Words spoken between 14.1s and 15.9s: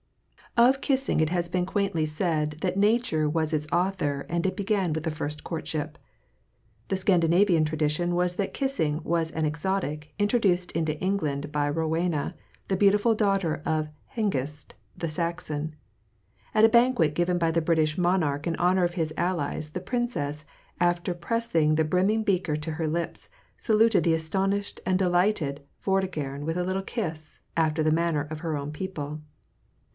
Hengist, the Saxon.